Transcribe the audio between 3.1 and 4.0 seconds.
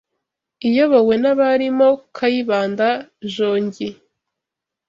jogi